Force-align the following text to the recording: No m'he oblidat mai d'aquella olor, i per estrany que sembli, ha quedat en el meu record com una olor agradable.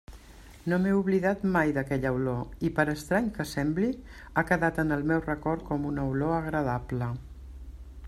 No 0.71 0.77
m'he 0.85 0.93
oblidat 0.99 1.43
mai 1.55 1.73
d'aquella 1.75 2.13
olor, 2.15 2.41
i 2.69 2.73
per 2.81 2.87
estrany 2.95 3.29
que 3.37 3.47
sembli, 3.51 3.93
ha 4.33 4.47
quedat 4.53 4.83
en 4.87 4.99
el 4.99 5.09
meu 5.13 5.25
record 5.29 5.71
com 5.73 5.89
una 5.95 6.11
olor 6.15 6.37
agradable. 6.43 7.17